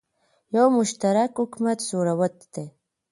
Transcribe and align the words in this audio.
یو 0.55 0.67
مشترک 0.77 1.31
حکومت 1.41 1.79
زوروت 1.89 2.37
ده 2.53 2.65